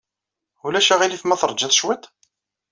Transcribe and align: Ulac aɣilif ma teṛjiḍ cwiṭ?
Ulac 0.65 0.89
aɣilif 0.93 1.23
ma 1.25 1.39
teṛjiḍ 1.41 1.71
cwiṭ? 1.75 2.03